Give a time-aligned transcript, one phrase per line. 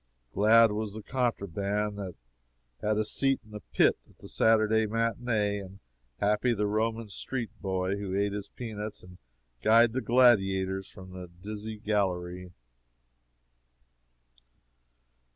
[0.33, 2.15] Glad was the contraband that
[2.81, 5.77] had a seat in the pit at the Saturday matinee, and
[6.19, 9.19] happy the Roman street boy who ate his peanuts and
[9.61, 12.49] guyed the gladiators from the dizzy gallery.